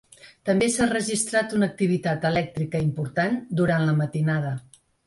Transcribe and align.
També 0.49 0.69
s’ha 0.75 0.87
registrat 0.91 1.53
una 1.59 1.69
activitat 1.73 2.27
elèctrica 2.33 2.85
important 2.89 3.41
durant 3.63 3.89
la 3.93 3.99
matinada. 4.03 4.61